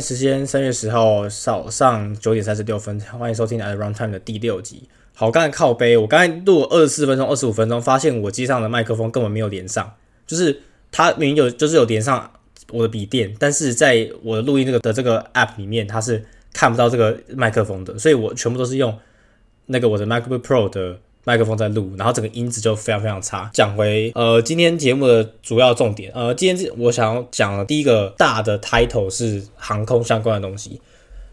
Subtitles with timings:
[0.00, 4.88] 时间三月十号早上九点三十六分，欢迎收听《At Runtime》的第六集。
[5.14, 9.92] 好，刚才靠背，我刚才录二十四分钟、二十五分钟，发现我机上的麦克风根本没有连上，
[10.26, 10.60] 就是
[10.92, 12.30] 它明明有，就是有连上
[12.70, 18.96] 我的笔电，但是在我的录音这个的这个 App 里面，它是看不到这个麦克风的，所以我全部都是用
[19.66, 20.98] 那个我的 MacBook Pro 的。
[21.24, 23.50] 麦克风在录，然后整个音质就非常非常差。
[23.52, 30.80] 讲回呃今天节目的主要重点，呃今天我想要讲的第一个大的 title 是航空相关的东西。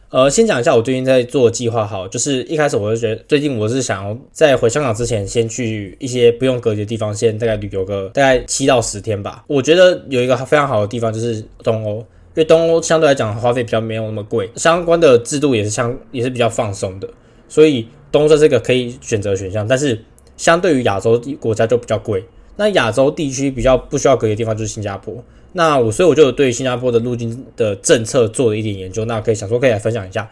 [0.09, 9.46] 呃先讲一下我最近在做计划，好，就是一开始我就觉得最近我是想要在回香港之前，先去一些不用隔离的地方，先大概旅游个大概七到十天吧。
[9.47, 12.05] 我觉得有一个非常好的地方就是东欧，因
[12.36, 17.10] 为东欧相对来讲花费比较没有那么贵，相关的制度也是相也是比较放松的，
[17.47, 17.88] 所以。
[18.19, 20.04] 东这是个可以选择选项，但是
[20.37, 22.24] 相对于亚洲国家就比较贵。
[22.57, 25.24] 那亚洲地区比较不需要隔离的地方就是新加坡。
[25.54, 30.29] 那我所以我就对新加坡的入境的政策做了一点研究，那可以想说可以来分享一下。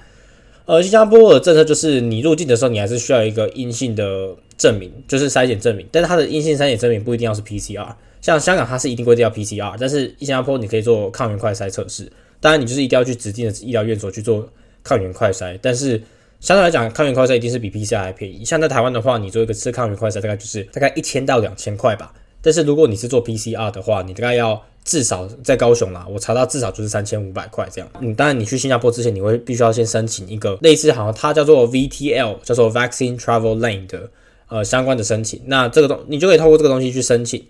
[0.65, 5.85] 呃，新加坡的政策就是你入境的时候，你还是需要一个阴性的证明，就是筛检证明。
[5.91, 7.87] 但是它的阴性筛检证明不一定要是 PCR，
[8.21, 12.09] 像香港它是一定规定要 PCR，但是新加坡你可以做抗原快筛测试。
[12.39, 14.47] 当然你就是一定要去指定的医疗院所去做
[14.83, 16.01] 抗原快筛，但是。
[16.43, 18.43] 相对来讲，抗原快筛一定是比 PCR 还便宜。
[18.43, 22.13] 像在台湾的话，你做一个次抗原快筛大概就是大概一千到两千块吧。
[22.41, 27.89] 但是如果你是做 PCR 的话，你大概要至少在高雄啦，我查到至少就是三千五百块这样。
[28.01, 34.09] 嗯，当然你去新加坡之前，你会必须要先申请一个类似好像它叫做 VTL，叫做 Vaccine Travel Lane 的
[34.49, 35.43] 呃相关的申请。
[35.45, 37.41] 那这个东你就可以透过这个东西去申请，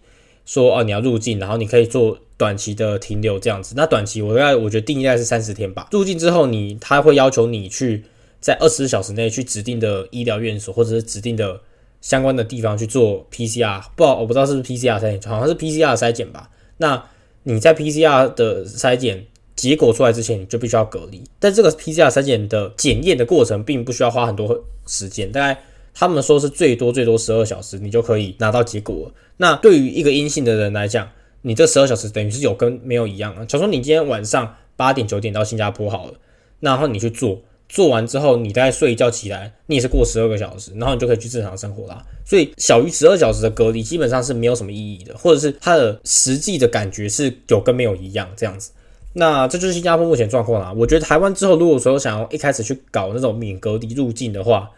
[0.45, 3.73] 说哦你要入境，然后你可以做短期的停留这样子。
[3.75, 5.87] 那短期我大概我觉得定义大概是三十天吧。
[5.89, 8.03] 入境之后，你他会要求你去。
[8.43, 11.61] 在二十四小时内去指定的医疗院所或者是指定的
[12.01, 16.49] 相关的地方去做 PCR，不，我不知道是不是 PCR 筛检，好像是 PCR 筛检吧。
[16.75, 17.01] 那
[17.43, 21.23] 你在 PCR 的筛检结果出来之前，你就必须要隔离。
[21.39, 25.61] 但这个 PCR 筛检的检验的过程并不需要花很多时间，大概
[25.93, 29.09] 他们说是最多最多十二小时，你就可以拿到结果。
[29.37, 31.09] 那对于一个阴性的人来讲，
[31.43, 33.45] 你这十二小时等于是有跟没有一样啊。
[33.45, 36.15] 假如说你今天晚上八点九点到新加坡好了，
[36.59, 37.41] 然后你去做。
[37.73, 42.05] 做完之后，你再睡一觉起来，你也是过十二个小时，然后你就可以去正常生活啦。
[42.23, 48.69] 所以小于十二小时的隔离基本上是没有什么意义的，或者是它的实际的感觉是有跟没有一样这样子。
[49.13, 50.71] 那这就是新加坡目前状况啦。
[50.71, 54.69] 我觉得台湾之后如果说想要一开始去搞那种免隔离入境的话，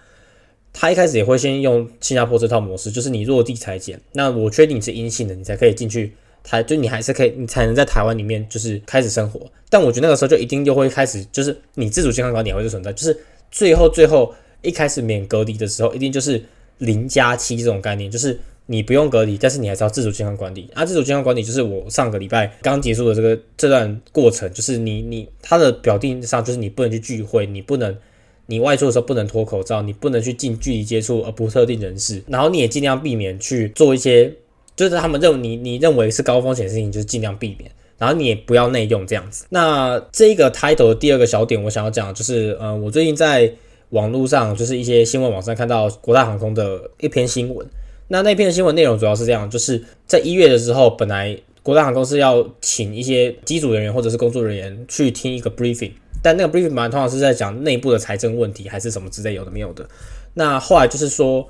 [0.71, 6.13] 他一开始也会先用新加坡这套模式，就是你落地裁剪，那我确定你是阴性的，你才可以进去。
[6.45, 9.41] 台就你还是可以，你才能在台湾里面就是开始生活。
[9.69, 12.93] 但我觉得那个时候就一定就会开始，就是你自主健康管理会是存在。
[12.93, 13.17] 就是
[13.51, 16.41] 最后最后一开始免隔离的时候，一定就是
[16.77, 20.69] 零加七这种概念，就是你不用隔离，但是你还是要自主健康管理。
[20.73, 27.97] 啊，自主健康管理就是我上个礼拜刚结束的这个这段过程，就是你你它的表定上就是你不能去聚会，你不能
[28.45, 34.31] 你外出的时候不能脱口罩，你不能去近距离接触而不特定人士，然后你也尽量避免去做一些。
[34.75, 39.45] 就是他们认为你你认为是高风险的事情，就是尽量避免，然后你也不要内用这样子。
[39.49, 43.49] 那这个 title 的第二个小点，我想要讲就是，呃，我最近在
[43.91, 47.65] 网络上就是一些新闻网上看到国泰航空的一篇新闻。
[48.09, 59.87] 那那篇新闻内容主要是这样，就是在一月的时候，本来国泰航空是要请一些机组人员或者是工作人员去听一个 briefing，但那个 briefing 本来通常是在讲内部的财政问题还是什么之类有的没有的。
[60.33, 61.47] 那后来就是说。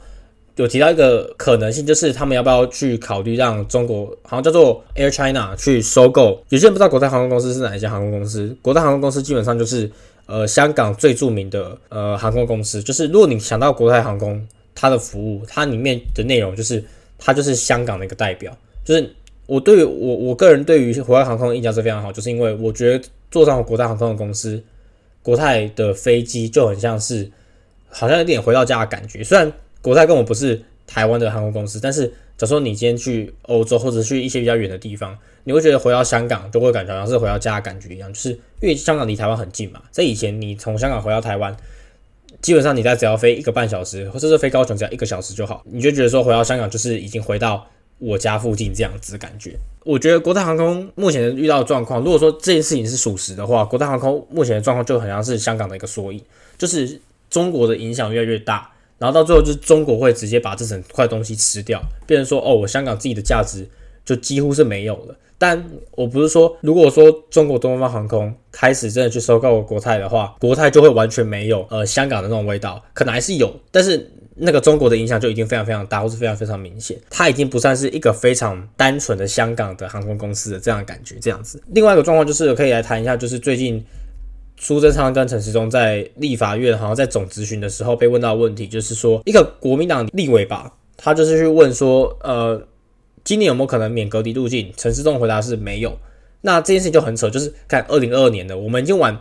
[0.57, 6.41] 有提到一个可能性，就是他们要不要去考虑让中国，好像叫做 Air China 去收购。
[6.47, 8.55] 有些人不知道国泰航空公司是哪一家航空公司。
[8.61, 9.91] 国泰航空公司基本上就是
[10.27, 12.81] 呃香港最著名的呃航空公司。
[12.81, 16.81] 就是如果你想到国泰航空，它的服务，它里面的内容就是
[17.19, 18.57] 它就是香港的一个代表。
[18.85, 19.13] 就是
[19.47, 24.63] 我对于我我个人对于国泰航空的印象是非常好，就是因为我觉得坐上国泰航空的公司，
[25.21, 27.29] 国泰的飞机就很像是
[27.89, 29.51] 好像有点回到家的感觉，虽然。
[29.85, 38.31] 国泰跟我不是台湾的航空公司，但是假如说你今天去欧洲或者去一些比较远的地方，你会觉得回到香港就会感觉好像是回到家的感觉一样，就是
[38.61, 39.79] 因为香港离台湾很近嘛。
[39.91, 41.55] 在以前你从香港回到台湾，
[42.41, 47.67] 基本上你在只要飞一个半小时，或者是飞高雄只要一个小时就好，你就觉得说回到香港就是已经回到
[47.99, 49.55] 我家附近这样子的感觉。
[49.83, 56.19] 我觉得国泰航空目前遇到的状况，如果说这件事情是属实的话，国泰航空目前的状况就很像是香港的一个缩影，
[56.57, 56.99] 就是
[57.29, 58.71] 中国的影响越来越大。
[58.97, 63.67] 然后到最后，就是中国会直接把这整块东西吃掉，变成说，哦，我香港自己的价值
[64.05, 65.15] 就几乎是没有了。
[65.37, 65.61] 但
[65.91, 81.61] 我不是说，如果说中国东方航空开始真的去收购国泰的话，国泰就会完全没有呃香港的那种味道，可能还是有，但是那个中国的影响就已经非常非常大，或是非常非常明显，它已经不算是一个非常单纯的香港的航空公司的这样感觉，这样子。
[81.73, 83.85] 另外一个状况就是可以来谈一下，就是最近。
[84.57, 92.65] 苏贞昌跟陈时中在立法院好像在总咨询的时候被问到问题，就是说一个国民党立委吧，他就是去问说，呃，
[93.23, 94.71] 今年有没有可能免隔离入境？
[94.77, 95.97] 陈时中回答是没有。
[96.41, 99.19] 那这件事情就很扯，就是看二零二二年的，我们已经晚，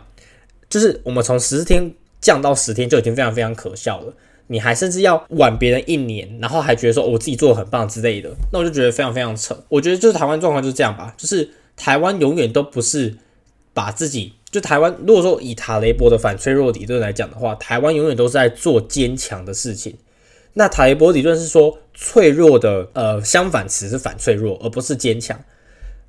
[0.69, 1.91] 就是我们从十天
[2.21, 4.13] 降到十天就已经非常非常可笑了。
[4.47, 9.57] 你还甚至要晚别人一年，然后还觉得说我自己做的很棒之类的，那我就觉得非常非常扯。
[9.69, 13.15] 我觉得就是台湾状况就是这样吧，就是台湾永远都不是
[13.73, 19.93] 把自己就台湾，如果说以塔雷波的反脆弱理论来讲的话，台湾永远都是在做坚强的事情。
[20.53, 25.37] 那塔雷波理论是说脆弱的呃相反词是反脆弱，而不是坚强。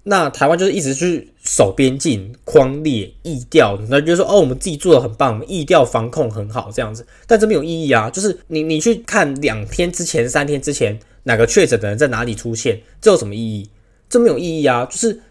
[0.04, 8.08] 那台湾就是一直去守边境、框列、意调，那就是说哦，我们自己做的很棒，意调防控很好这样子，但这没有意义啊！
[8.08, 13.68] 就是你你去看两天之前、三天之前哪个确诊的人在哪里出现，这有什么意义？
[14.08, 14.84] 这没有意义啊！
[14.84, 15.22] 就是。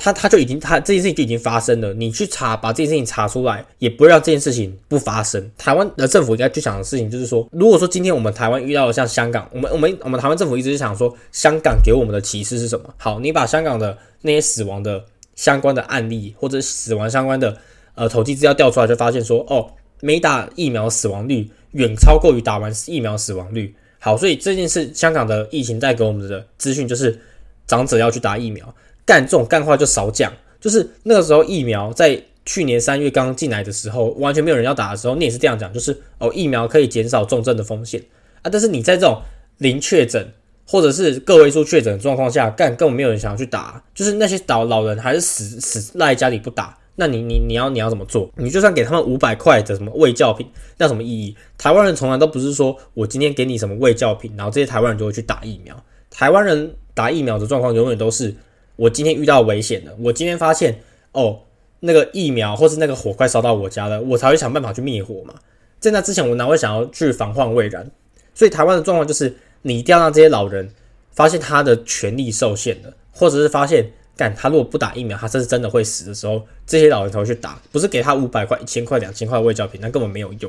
[0.00, 5.50] 他他就已经他这件事情就已经发生了，你去查把这件事情查出来，也不会让这件事情不发生。
[5.58, 12.94] 台湾的政府应该去想的事情就是说，如果说今天我们台湾遇到了像香港，我们我们我们台湾政府一直想说，香港给我们的启示是什么？
[12.96, 15.04] 好，你把香港的那些死亡的
[15.34, 17.56] 相关的案例或者死亡相关的
[17.96, 19.68] 呃统计资料调出来，就发现说，哦，
[20.00, 23.74] 没打疫苗死亡率远超过于打完疫苗死亡率。
[23.98, 27.18] 好，所以这件事香港的疫情带给我们的资讯就是，
[27.66, 28.72] 长者要去打疫苗。
[29.08, 38.02] 干这种干话就少讲，就是那个时候疫苗在去年三月刚进来的时候，完全没有人要打的时候，你也是这样讲，就是哦疫苗可以减少重症的风险
[38.42, 38.50] 啊。
[38.52, 39.22] 但是你在这种
[39.56, 40.30] 零确诊
[40.66, 48.30] 或者是个位数确诊的状况下，干根本没有人想要去打，就是那些老老人还是死死赖家里不打，那你你你要你要怎么做？
[48.36, 50.46] 你就算给他们五百块的什么卫教品，
[50.76, 51.34] 那什么意义？
[51.56, 55.74] 台湾人从来都不是说我今天给你什么卫教品，然后这些台湾人就会去打疫苗。
[56.10, 58.34] 台湾人打疫苗的状况永远都是。
[58.78, 60.78] 我今天遇到危险了，我今天发现
[61.10, 61.40] 哦，
[61.80, 65.34] 那个疫苗或是那个火快烧到我家了，我才会想办法去灭火嘛。
[65.80, 67.90] 在那之前，我哪会想要去防患未然？
[68.34, 70.70] 所以台湾的状况就是，你一定要让这些老人
[71.10, 73.84] 发现他的权利受限了，或者是发现
[74.16, 80.48] 干他如果不打疫苗，他这是真的会死的时候，这些老人才会去打，不是给他五百块、一千块、两千块卫教品，那根本没有用。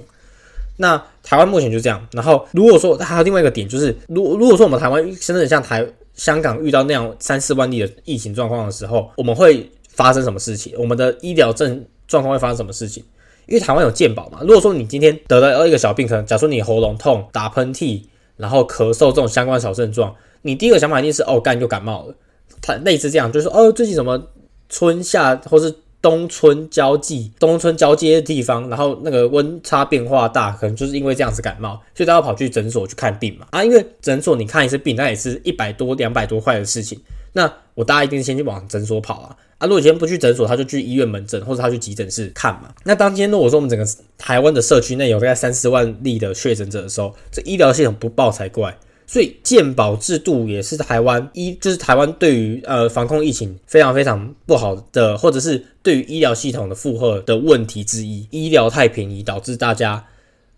[0.77, 2.07] 那台湾目前就这样。
[2.11, 5.83] 然后如果说还有另外一个点，就是如如果说我们台湾真的像台。
[6.19, 10.75] 香港遇到那样三四万例的疫情状况的时候，我们会发生什么事情？
[10.77, 13.01] 我们的医疗症状况会发生什么事情？
[13.45, 14.39] 因为台湾有健保嘛。
[14.42, 18.04] 如果说你今天得了一个小病，可能假如说你喉咙痛、打喷嚏，
[18.36, 22.13] 然后咳嗽这种相关小症状，你第一个想法一定是哦，干又感冒了。
[22.62, 24.22] 它类似这样，就是哦，最近怎么
[24.68, 25.74] 春夏或是。
[26.01, 33.48] 冬春交际，冬春交接的地方，然后那个温差变化大，可能就是因为这样子感冒，所以大家跑去诊所去看病嘛。
[33.51, 37.00] 啊，因为诊所你看一次病，那也是一百多、两百多块的事情。
[37.34, 39.36] 那我大家一定先去往诊所跑啊。
[39.57, 42.74] 啊，如果今天不去诊所，他就去医院门诊或者他去急诊室看嘛。
[42.86, 43.86] 那当今天如果说我们整个
[44.18, 48.78] 台湾的社区内有大概三四万例的确诊者的时候，这医疗系统不爆才怪。
[49.11, 58.27] 所以健保制度也是台湾医，就是台湾对于呃防控疫情非常非常不好的，或者是对于医疗系统的负荷的问题之一。
[58.29, 60.06] 医疗太便宜，导致大家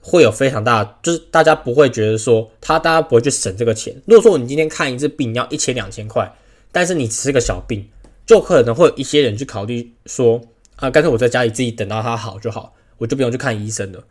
[0.01, 3.95] 会有非常大，就是大家不会觉得说他大家不会去省这个钱。
[4.05, 6.29] 如果说你今天看一次病要一千两千块，
[6.73, 7.87] 但是你只是个小病，
[8.25, 10.41] 就可能会有一些人去考虑说
[10.75, 14.03] 啊，干脆我在家里自己等到他好就好，我就不用去看医生了。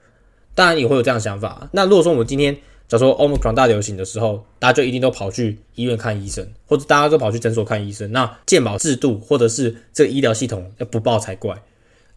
[0.54, 1.68] 当然也会有这样想法。
[1.72, 2.56] 那如果说我们今天
[2.90, 8.10] 假如说 Omicron 大流行的时候，大家就一定都跑去医院看医生，或者大家都跑去诊所看医生。
[8.10, 11.56] 那健保制度或者是这个医疗系统要不报才怪。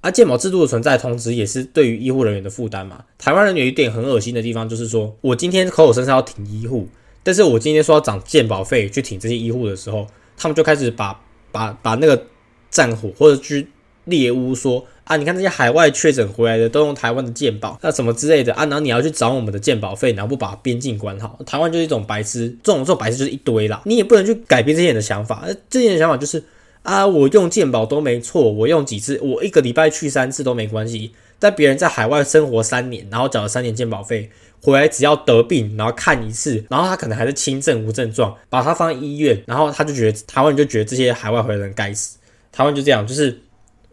[0.02, 3.06] 而健保制度的存在，同时也是对于医护人员的负担嘛。
[3.20, 6.88] 台湾人有一点很恶心的地方，就是说我今天口口声声要挺医护，
[7.22, 12.26] 但是我今天说要涨健保费去挺这些医护的时候，他们就开始把把把那个
[12.72, 13.68] 战火或者去
[14.06, 14.84] 猎巫说。
[15.06, 15.18] 啊！
[15.18, 18.64] 你看这些海外确诊回来的都用台湾的健保，那什么之类的啊？
[18.66, 23.82] 然后你要去找我们的健保费，然后不把边境管好，台湾就是一种白痴，这种这种白痴就是一堆啦。
[23.86, 26.42] 你也不能去改变这些人的想法，这些人的想法就是
[26.84, 31.12] 啊，我用健保都没错，我用几次，我一个礼拜去三次都没关系。
[31.38, 34.30] 但别人在海外生活三年，然后缴了三年健保费，
[34.62, 42.18] 回来只要得病，然后看一次，然后他可能还是轻症无症状，把他放在医院，然后他就觉得台湾人就觉得这些海外回来的人该死，
[42.54, 43.38] 台湾就这样，就是。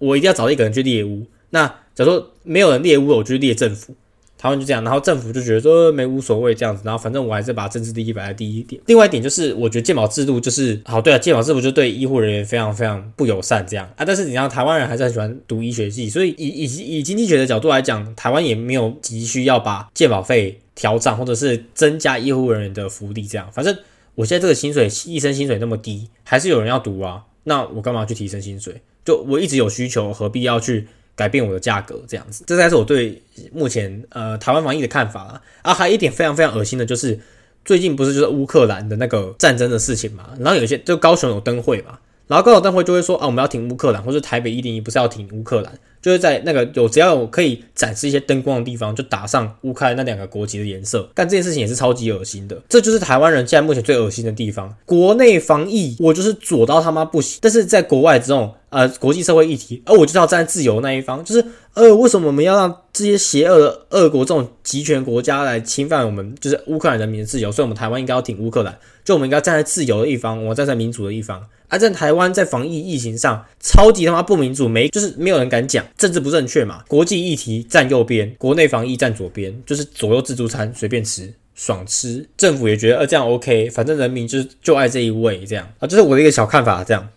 [0.00, 1.24] 我一定要找一个人去猎巫。
[1.50, 3.94] 那假如说没有人猎巫，我就猎政府。
[4.42, 8.80] 台湾就这样，然后政府就觉得说没无所谓这样子，然后反正我还是把政治第一摆在第一点。
[8.86, 14.04] 另外一点就是，我觉得健保制度就是好，对啊，健保制度就对医护人员非常非常不友善这样啊。
[14.06, 23.46] 但是你知道台湾人还是很喜欢读医学系，所以以以以经济学的角度来讲，台湾也没有急需要把健保费调涨或者是增加医护人员的福利这样。
[23.52, 23.76] 反正
[24.14, 28.80] 我现在这个薪水，医生薪水那么低，还是有人要读啊，那我干嘛去提升薪水？
[29.04, 32.44] 就我一直有需求，何必要去改变我的价格这样子。
[32.46, 33.20] 这才是我对
[33.52, 35.42] 目前呃台湾防疫的看法啊。
[35.62, 37.18] 啊，还有一点非常非常恶心的就是，
[37.64, 41.98] 最近不是就是乌克兰的那个战争的事情嘛，然后有些就高雄有灯会嘛。
[42.26, 51.08] 然后高雄灯会就会说啊，我们要停乌克兰，或者台北一零一不是要停乌克兰，就是在那个有只要有可以展示一些灯光的地方，就打上乌克兰那两个国旗的颜色。
[51.14, 54.74] 干这件事情也是超级恶心的，这就是台湾人现在目前最恶心的地方。
[54.86, 67.52] 国内防疫我就是左到他妈不行，但是在国外这种呃国际社会议题，而我就是要站在自由那一方，就是呃为什么我们要让这些邪恶的恶国这种集权国家来侵犯我们就是乌克兰人民的自由？
[67.52, 71.46] 所以我们台湾应该要挺乌克兰，就我们应该站在自由的一方，我站在民主的一方。
[71.72, 76.82] 而在台湾，在防疫疫情上，超级他妈不民主，没就是没有人敢讲，政治不正确嘛。
[76.88, 82.26] 国际议题站右边，国内防疫站左边，就是左右自助餐随便吃，爽吃。
[82.38, 86.82] 政府也觉得呃这样 OK，反正人民就是就爱这一位这样啊，这是我的一个小看法。
[86.82, 87.08] 这样，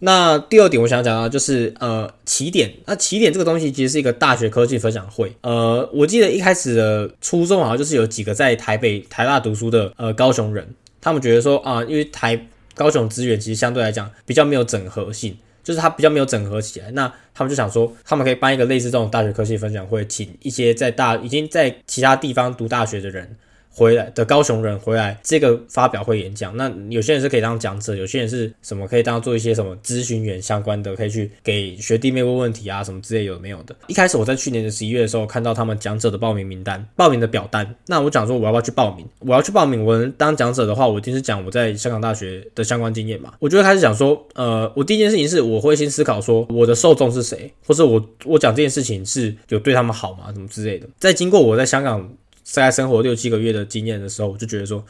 [0.00, 5.32] 那第二点我想讲啊就是呃起点，那起点这个东西其实是一个大学科技分享会。
[5.42, 12.48] 呃，我记得一开始的初衷好像就是有几个在台北台大读书的呃高雄人，他们觉得说啊，因为台。
[12.78, 15.34] 高雄资源其实相对来讲比较没有整合性，
[15.66, 16.92] 就是他比较没有整合起来。
[16.92, 23.36] 那他们就想说，他们可以办一个类似这种大学科技分享会，请一些在大已经在其他地方读大学的人。
[23.76, 33.76] 回来的高雄人回来这个发表会演讲，那有些人是可以当讲者，有些人是什么可以当做一些什么咨询员相关的，可以去给学弟妹问问题啊什么之类有没有的。
[33.86, 39.06] 一开始我在去年的十一月的时候看到他们讲者的报名名单、报名的表单，那我讲说我要不要去报名？
[39.18, 43.34] 我要去报名，我能当讲者的话，我一定是讲我在香港大学的相关经验嘛。
[43.38, 50.32] 我就会开始讲说，呃，我第一件事情是我会先思考说我的受众是谁，或者我我讲这件事情是有对他们好吗？
[50.32, 50.88] 什么之类的。
[50.98, 52.10] 在经过我在香港。
[52.48, 54.84] 在生活六七个月的经验的时候，我就觉得说，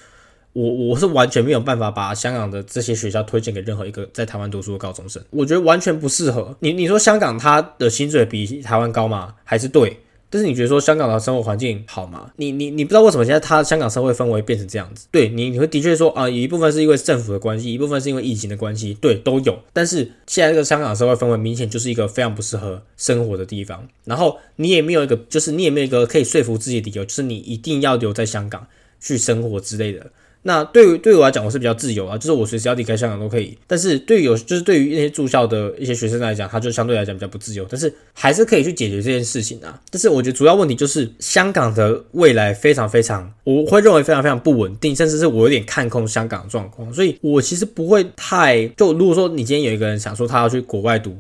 [0.53, 6.55] 我我是完全没有办法把香港的这些学校推荐给任何一个在台湾读书的高中生，我觉得完全不适合。
[6.61, 9.35] 你你说香港它的薪水比台湾高吗？
[9.43, 10.01] 还是对？
[10.29, 12.31] 但是你觉得说香港的生活环境好吗？
[12.37, 15.07] 你你你不知道为什么现在它香港社会氛围变成这样子？
[15.11, 19.59] 对你你会的确说啊，有一部分是因为政府的关系，一部分是因为疫情的关系，对，都有。
[19.73, 23.87] 但是现在这个香港社会氛围明显就是一个非常不适合生活的地方。
[24.05, 28.67] 然后你也没有一个，就是你也没有一个可以说服自己的理由，就是你一定要留在香港
[29.01, 30.11] 去生活之类的。
[30.47, 33.59] 那对于对于我来讲，我是比较自由啊，就是我随时要离开香港都可以。
[33.67, 37.67] 但是对于有就是对于那些住校的一些学生来讲，他就相对来讲比较不自由。
[37.69, 39.81] 但是还是可以去解决这件事情啊。
[39.91, 46.95] 但是我觉得主要问题就是香港的未来非常非常，我会认为非常非常不稳定，甚至是我有点看空香港的状况。
[46.95, 51.17] 所以我其实不会太就如果说你今天有一个人想说他要去国外读。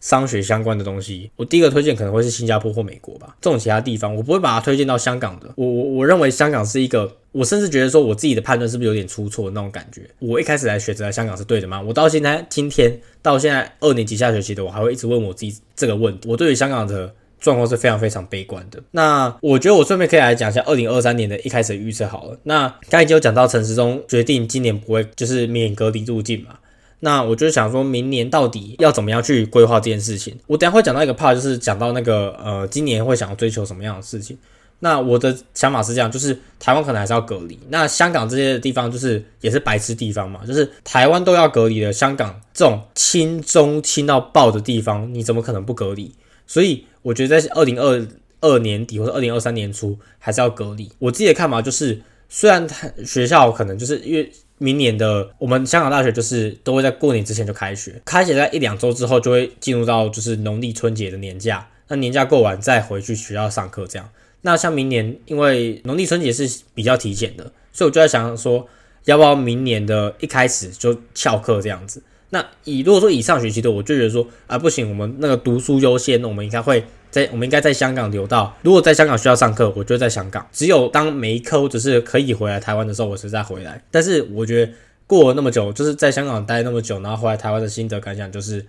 [0.00, 3.36] 商学相关的东西，我第一个推荐可能会是新加坡或美国吧。
[3.40, 5.52] 这种其他地方，我不会把它推荐到香港的。
[5.56, 10.08] 我我我认为香港是一个，我甚至觉得说我自己的判断是不是有点出错那种感觉。
[10.20, 11.82] 我一开始来选择来香港是对的吗？
[11.82, 16.28] 我到现在今天到现在二年级下学期的，我还会一直问我自己这个问题。
[16.28, 18.80] 我对于香港的状况是非常非常悲观的。
[18.92, 22.38] 那我觉得我顺便可以来讲一下二零二三年的一开始预测好了。
[22.44, 26.56] 那刚才已经有讲到陈时中决定今年不会就是免隔离入境嘛。
[27.00, 30.36] 那我就想说，明年到底要怎么样去规划这件事情？
[30.48, 34.36] 我等下会讲到一个 part，就是讲到那个呃，今年会想要追求什么样的事情。
[34.80, 46.12] 那我的想法是这样，就是台湾可能还是要隔离，那香港这些地方就是也是白痴地方嘛，就是台湾都要隔离的，香港这种轻中轻到爆的地方，你怎么可能不隔离？
[46.48, 48.08] 所以我觉得在二零二
[48.40, 50.90] 二年底或者二零二三年初还是要隔离。
[50.98, 54.32] 我自己的看法就是，虽然他学校可能就是因为。
[54.58, 64.08] 明年的我们香港大学就是都会在过年之前就开学，开学在一两周之后就会进入到就是农历春节的年假，那年假过完再回去学校上课这样。
[64.42, 68.66] 那像明年因为农历春节是比较体检的，所以我就在想说，
[69.04, 72.02] 要不要明年的一开始就翘课这样子？
[72.30, 76.84] 那以如果说以上学期的，我就觉得说啊不行，我们那个读书优先，我们应该会。
[77.10, 80.46] 在我们应该在香港留到，如果在香港需要上课，我就在香港。
[80.52, 83.82] 只有当每一科只是可以回来台湾的时候，我才再回来。
[83.90, 84.72] 但是我觉得
[85.06, 88.64] 过了那么久，就是在香港待那么久，然后回来台湾的心得感想就是，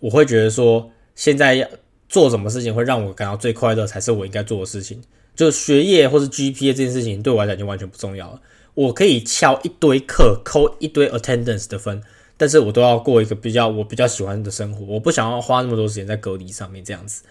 [0.00, 1.66] 我会觉得说，现在要
[2.08, 5.02] 做什么事情会让我感到最快乐，才是我应该做的事情。
[5.34, 8.40] 就学业或是 GPA 这件事情，对我来讲就完全不重要了。
[8.74, 12.02] 我可以翘一堆课，扣一堆 attendance 的分。
[12.38, 17.22] 但是我都要过一个比较我比较喜欢的生活，我不想要花那么多时间在隔离上面这样子。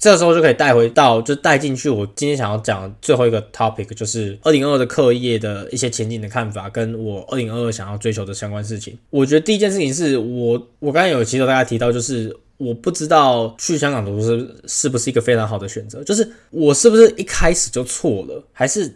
[0.00, 8.96] 这个时候就可以带回到，就带进去我今天想要讲最后一个 topic，就是二零二二的课业的一些前景的看法，跟我二零二二想要追求的相关事情。
[9.10, 18.88] 我觉得第一件事情是我我刚才有其实大家提到，就是我不知道去香港读书是不是一个非常好的选择，就是我是不是一开始就错了，还是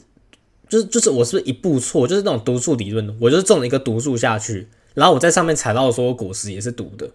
[0.68, 4.68] 就是就是我是不是一步错，就是那种毒素理论，我就是中了一个毒素下去。
[4.94, 7.08] 然后我在上面踩到的所有果实也是毒的，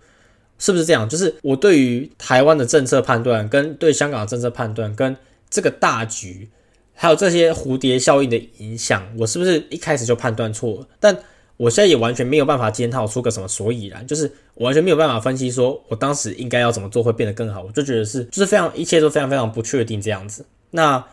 [0.57, 1.07] 是不是这样？
[1.07, 5.15] 就是我对于台湾的政策判断，跟对香港的政策判断，跟
[5.49, 6.49] 这个大局，
[6.93, 10.87] 还有这些蝴蝶效应的影响，我是不是一开始就判断错了？
[10.99, 11.17] 但
[11.57, 17.63] 我现在也完全没有办法检讨出个什么所以然，就是我完全没有办法分析说我当时应该要怎么做会变得更好。
[17.63, 20.45] 我就觉得是，就是非常一切都非常非常不确定这样子。
[20.69, 21.03] 那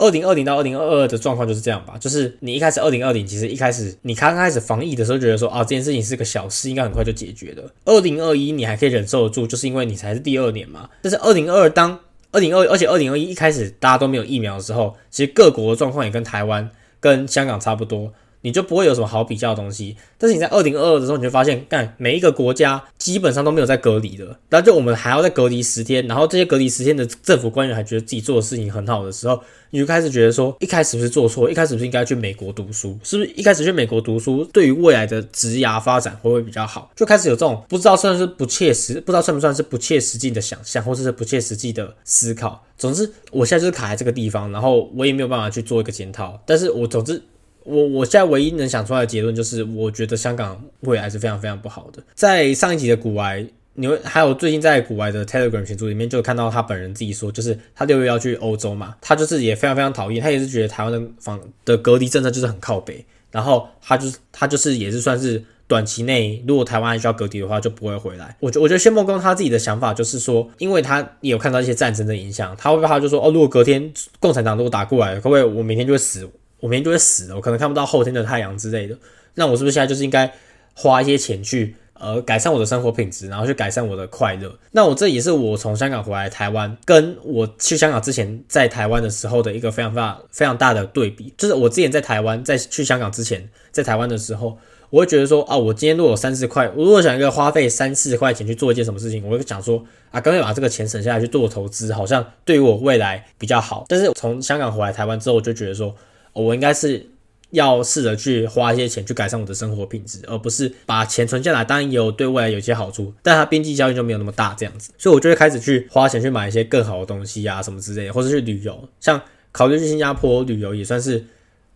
[0.00, 7.62] 二零二零到二零二二的状况就是这样吧，就是你一开始二零二零其实一开始你刚开始防疫的时候觉得说啊这件事情是个小事，应该很快就解决的。
[7.84, 10.88] 二零二一你还可以忍受得住，就是因为你才是第二年嘛。
[11.02, 11.98] 但是二零二二当
[12.32, 18.10] 二零二而且二零二一一开始大家都没有疫苗的时候，其实各国的状况也跟台湾跟香港差不多。
[18.42, 36.90] 你就不会有什么好比较的东西，但是你在二零二二的时候，你就发现，干每一个国家基本上都没有在隔离的，那就我们还要再隔离十天，然后这些隔离十天的政府官员还觉得自己做的事情很好的时候，你就开始觉得说，一开始不是做错，一开始不是应该去美国读书，是不是一开始去美国读书对于未来的职涯发展会不会比较好？
[36.96, 42.64] 就开始有这种不知道算是不切实，不知道算不算是不切实际的想象，或者是不切实际的思考。
[42.78, 47.22] 总之，我现在就是卡在这个地方，然后我也没有办法去做一个检讨，但是我总之。
[47.70, 52.02] 我我现在唯一能想出来的结论就是，我觉得香港未来是非常非常不好的。
[52.14, 68.36] 在上一集的古埃，你会还有最近在古埃的 Telegram 群组里面，就看到他本人自己说，就是他六月要去欧洲嘛，他就是也非常非常讨厌，他也是觉得台湾的防的隔离政策就是很靠北，然后他就是他就是也是算是短期内，如果台湾还需要隔离的话，就不会回来。
[68.40, 76.28] 我觉我觉得薛梦工他自己的想法就是说，因为他也有看到一些战争的影响，他会他就说，哦，如果隔天共产党如果打过来，可不可以我明天就会死？
[76.60, 78.96] 我明天就会死了，我可能看不到后天的太阳之类的。
[79.34, 80.32] 那我是不是现在就是应该
[80.74, 84.52] 花一些钱去呃改善我的生活品质，然后去改善我的快乐？
[84.72, 91.32] 那我这也是我从香港回来台湾，跟我去香港之前在台湾的时候的一个非常非常非常大的对比。
[91.38, 94.58] 就是我之前在台湾，在去香港之前，在台湾的时候，
[94.90, 103.84] 我会觉得说啊，我今天如果有三四块，我如果想一个花费三四块钱去做一件什么事情，我会想说啊，干脆把这个钱省下来去做投资，好像对于我未来比较好。
[103.88, 105.94] 但是从香港回来台湾之后，我就觉得说。
[106.32, 107.06] 我应该是
[107.50, 111.64] 要试着去花一些钱去改善我的生活品质，而不是把钱存下来。
[111.64, 114.92] 当然也有对未来有些好处，但它边际效应就没有那么大这样子。
[114.96, 118.88] 所以我就会开始去花钱去买一些更好的东西啊，什么之类的，或者去旅游。
[119.00, 121.24] 像考虑去新加坡旅游，也算是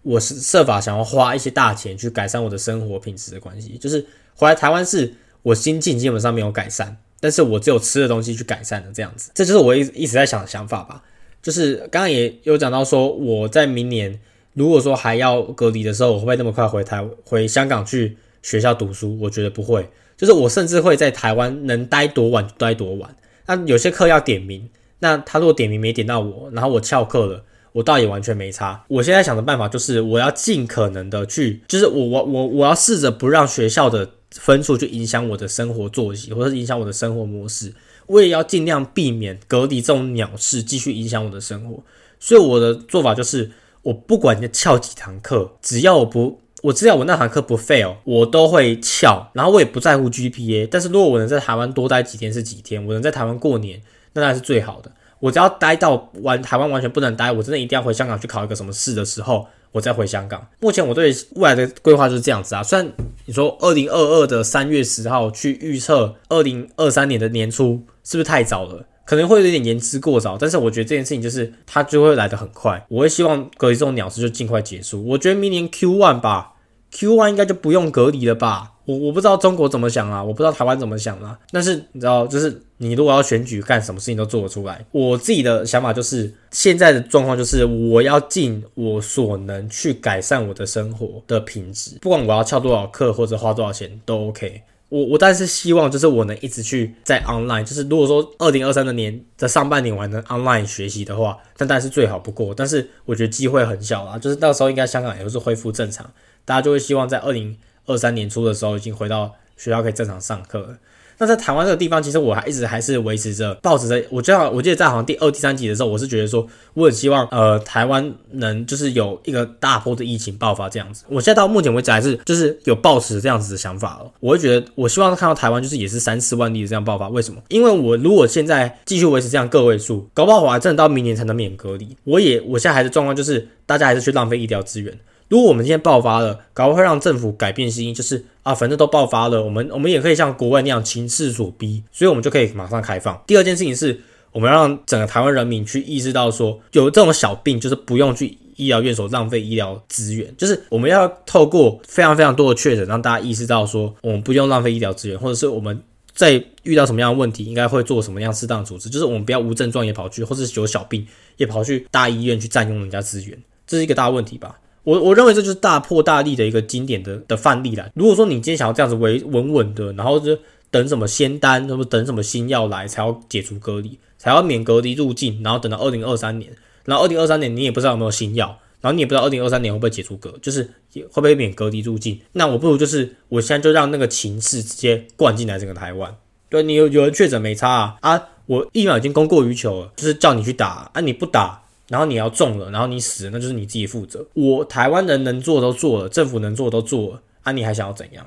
[0.02, 3.76] 我是设法想要花一些大钱去改善我的生活品质的关系。
[3.78, 5.12] 就是回来台湾是
[5.42, 9.32] 我心境基本上没有改善，但是我只有吃的东西去改善的这样子。
[9.34, 11.02] 这就是我一一直在想的想法吧。
[11.42, 14.20] 就是刚刚也有讲到说我在明年。
[14.54, 19.18] 如果说还要隔离的时候，我会不会那么快回台回香港去学校读书？
[19.20, 23.16] 我觉得不会，就是我甚至会在台湾能待多晚就待多晚。
[23.46, 28.84] 那有些课要点名，那他如果点名没点到我，然后我翘课了，我倒也完全没差。
[28.88, 37.74] 我现在想的办法就是，我要尽可能的去，就是我我我我要试着不让学校的分数去影响我的生活作息，或者是影响我的生活模式。
[38.06, 41.82] 我也要尽量避免隔离这种鸟事继续影响我的生活。
[42.20, 43.50] 所以我的做法就是。
[43.84, 49.30] 我不管你翘几堂课，只要我不，我知道我那堂课不 fail，我都会翘。
[49.34, 53.80] 然后我也不在乎 GPA，但是如果我能在台湾多待几天是几天，我能在台湾过年，
[54.14, 54.90] 那当然是最好的。
[55.20, 60.46] 我只要待到完台湾完全不能待，我真的一定要回香港去考一个什么试的时候，我再回香港。
[60.60, 62.62] 目前我对未来的规划就是这样子啊。
[62.62, 62.90] 虽然
[63.26, 68.86] 你说二零二二的三月十号去预测二零二三年的年初，是不是太早了？
[69.04, 72.84] 可能会有点言之过早，但是我觉得这件事情就是它就会来得很快。
[72.88, 75.06] 我会希望隔离这种鸟事就尽快结束。
[75.06, 76.54] 我觉得明年 Q one 吧
[76.90, 78.72] ，Q one 应该就不用隔离了吧？
[78.86, 81.38] 我我不知道中国怎么想啊，我不知道台湾怎么想啊。
[81.50, 84.84] 但是你知道，就是你如果要选举，干什么事情都做得出来。
[84.92, 94.62] 我自己的想法就是，现在的状况就是我要尽我所能去改善我的生活的品质，不管我要翘多少课或者花多少钱都 OK。
[94.88, 102.54] 我我但是希望就是我能一直去在 online，就是如果说二零二三的年的上半年我还能 online 学习的话，那当然是最好不过。
[102.54, 106.08] 但是我觉得机会很小啦，就是到时候应该香港也是恢复正常，
[106.44, 110.78] 大家就会希望在二零二三年初的时候已经回到学校可以正常上课了。
[111.18, 114.02] 那在台湾这个地方，其实我还一直还是维持着，抱持着。
[114.10, 121.04] 我觉得，我记得在好像第二、第三集的时候，我是觉得说，我很希望，呃，台湾能就是有一个大波的疫情爆发这样子。
[121.08, 124.10] 我现在到目前为止还是就是有抱持这样子的想法了。
[124.20, 127.08] 我会觉得，我希望看到台湾就是也是三四万例的这样爆发。
[127.08, 127.40] 为什么？
[127.48, 131.96] 因为我如果现在继续维持这样个位数，搞不好我还真的到明年才能免隔离。
[132.04, 134.98] 我也我现在还是状况就是大家还是去浪费医疗资源。
[135.28, 143.22] 如果我们今天爆发了，搞不会让政府改变心意，就是啊，反正都爆发了，我们我们也可以像国外那样情势所逼，所以我们就可以马上开放。
[143.26, 144.00] 第二件事情是，
[144.32, 155.82] 我们要让整个台湾人民去意识到说，有这种小病就是不用去医疗院所浪费医疗资源，就是我们要透过非常非常多的确诊，让大家意识到说，我们不用浪费医疗资源，或者是我们
[156.14, 161.06] 在遇到什么样的问题，应该会做什么样适当的处置，就是我们不要无症状也跑去，或者是有小病
[161.38, 164.58] 也跑去大医院去占用人家资源，这是一个大问题吧。
[164.84, 167.90] 我我认为这就是大破大立的一个经典的的范例啦。
[167.94, 170.38] 如果说你今天想要这样子维稳稳的，然后就
[170.70, 176.52] 等什么仙丹，或者等什么新药来才要解除隔离，才要免隔离入境，然后等到二零二三年，
[176.84, 178.58] 然后二零二三年你也不知道有没有新药。
[178.80, 182.20] 然后你也不知道二零二三年会不会解除隔，就是会不会免隔离入境？
[182.32, 186.14] 那我不如就是我现在就让那个情势直接灌进来整个台湾。
[186.50, 188.22] 对你有有人确诊没差啊啊！
[188.44, 194.24] 我疫苗已经供过于求了，就是叫你去打啊，你不打，然后你要中了，然后你死了，那就是你自己负责。
[194.34, 198.26] 我台湾人能做都做了，政府能做都做了啊，你还想要怎样？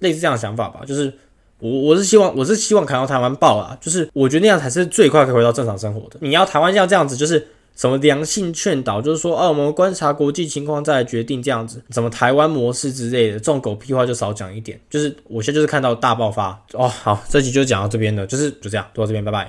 [0.00, 1.12] 类似这样的想法吧，就是
[1.58, 6.16] 我我是希望我是希望看到台湾爆啊，就是我觉得那样才是最快可以回到正常生活的。
[6.20, 7.48] 你要台湾像这样子，就是。
[7.78, 14.80] 什么良性劝导，就是说，哦，我们观察国际情况再来决定这样子，什么台湾模式之类的，这种狗屁话就少讲一点。
[14.90, 16.88] 就是我现在就是看到大爆发哦。
[16.88, 19.46] 好，这集就讲到这边了，就是就这样，就到这边，拜拜。